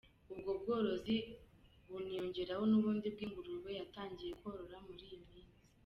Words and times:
Ubwo 0.33 0.51
bworozi 0.59 1.15
buniyongeraho 1.89 2.63
n’ubundi 2.71 3.07
bw’ingurube 3.13 3.71
yatangiye 3.79 4.31
korora 4.41 4.77
muri 4.87 5.03
iyi 5.09 5.19
minsi. 5.27 5.59